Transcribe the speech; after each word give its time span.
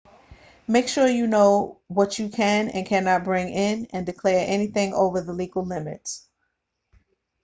make 0.67 0.87
sure 0.87 1.05
you 1.07 1.27
know 1.27 1.79
what 1.85 2.17
you 2.17 2.27
can 2.29 2.69
and 2.69 2.87
cannot 2.87 3.23
bring 3.23 3.49
in 3.49 3.85
and 3.93 4.03
declare 4.03 4.43
anything 4.47 4.93
over 4.95 5.21
the 5.21 5.31
legal 5.31 5.63
limits 5.63 6.27